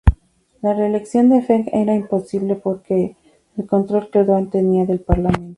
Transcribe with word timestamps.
La 0.63 0.73
reelección 0.73 1.29
de 1.29 1.43
Feng 1.43 1.69
era 1.71 1.93
imposible 1.93 2.55
por 2.55 2.81
el 2.89 3.15
control 3.69 4.09
que 4.09 4.23
Duan 4.23 4.49
tenía 4.49 4.83
del 4.83 5.01
Parlamento. 5.01 5.49